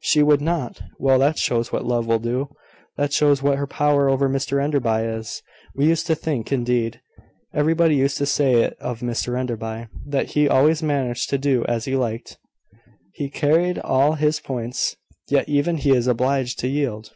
[0.00, 0.80] "She would not!
[0.98, 2.48] Well, that shows what love will do.
[2.96, 5.42] That shows what her power over Mr Enderby is.
[5.74, 7.02] We used to think indeed,
[7.52, 11.84] everybody used to say it of Mr Enderby, that he always managed to do as
[11.84, 12.38] he liked
[13.12, 14.96] he carried all his points.
[15.28, 17.12] Yet even he is obliged to yield."